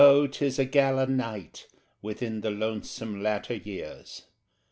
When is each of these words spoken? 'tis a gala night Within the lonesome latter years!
'tis 0.31 0.57
a 0.57 0.65
gala 0.65 1.05
night 1.05 1.67
Within 2.01 2.41
the 2.41 2.49
lonesome 2.49 3.21
latter 3.21 3.53
years! 3.53 4.23